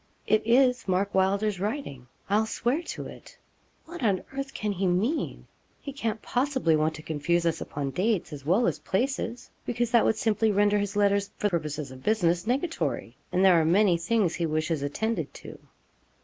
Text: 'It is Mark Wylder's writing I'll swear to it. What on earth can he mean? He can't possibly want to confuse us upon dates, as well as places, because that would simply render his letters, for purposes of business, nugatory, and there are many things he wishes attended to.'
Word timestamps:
'It 0.25 0.41
is 0.47 0.87
Mark 0.87 1.13
Wylder's 1.13 1.59
writing 1.59 2.07
I'll 2.27 2.47
swear 2.47 2.81
to 2.81 3.05
it. 3.05 3.37
What 3.85 4.01
on 4.01 4.23
earth 4.33 4.51
can 4.51 4.71
he 4.71 4.87
mean? 4.87 5.45
He 5.79 5.93
can't 5.93 6.23
possibly 6.23 6.75
want 6.75 6.95
to 6.95 7.03
confuse 7.03 7.45
us 7.45 7.61
upon 7.61 7.91
dates, 7.91 8.33
as 8.33 8.43
well 8.43 8.65
as 8.65 8.79
places, 8.79 9.51
because 9.63 9.91
that 9.91 10.03
would 10.03 10.17
simply 10.17 10.51
render 10.51 10.79
his 10.79 10.95
letters, 10.95 11.29
for 11.37 11.51
purposes 11.51 11.91
of 11.91 12.01
business, 12.01 12.47
nugatory, 12.47 13.15
and 13.31 13.45
there 13.45 13.61
are 13.61 13.63
many 13.63 13.95
things 13.95 14.33
he 14.33 14.47
wishes 14.47 14.81
attended 14.81 15.31
to.' 15.35 15.59